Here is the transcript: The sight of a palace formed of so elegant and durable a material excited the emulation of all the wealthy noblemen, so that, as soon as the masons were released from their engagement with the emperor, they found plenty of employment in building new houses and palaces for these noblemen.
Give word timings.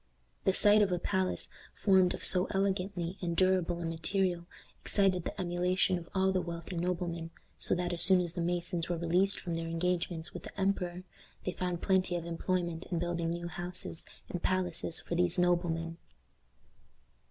The 0.45 0.53
sight 0.53 0.81
of 0.81 0.91
a 0.91 0.97
palace 0.97 1.47
formed 1.75 2.15
of 2.15 2.23
so 2.25 2.47
elegant 2.49 2.93
and 3.21 3.37
durable 3.37 3.81
a 3.81 3.85
material 3.85 4.47
excited 4.81 5.25
the 5.25 5.39
emulation 5.39 5.99
of 5.99 6.09
all 6.15 6.31
the 6.31 6.41
wealthy 6.41 6.75
noblemen, 6.75 7.29
so 7.59 7.75
that, 7.75 7.93
as 7.93 8.01
soon 8.01 8.19
as 8.19 8.33
the 8.33 8.41
masons 8.41 8.89
were 8.89 8.97
released 8.97 9.39
from 9.39 9.53
their 9.53 9.67
engagement 9.67 10.33
with 10.33 10.41
the 10.41 10.59
emperor, 10.59 11.03
they 11.45 11.51
found 11.51 11.83
plenty 11.83 12.15
of 12.15 12.25
employment 12.25 12.87
in 12.89 12.97
building 12.97 13.29
new 13.29 13.47
houses 13.47 14.07
and 14.27 14.41
palaces 14.41 14.99
for 14.99 15.13
these 15.13 15.37
noblemen. 15.37 15.97